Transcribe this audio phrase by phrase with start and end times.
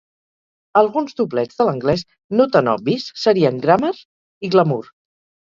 [0.79, 2.05] Alguns doblets de l'anglès
[2.39, 3.93] no tan obvis serien "grammar"
[4.49, 4.83] i "glamour".